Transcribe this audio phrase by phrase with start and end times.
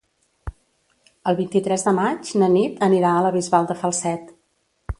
[1.31, 4.33] El vint-i-tres de maig na Nit anirà a la Bisbal de Falset.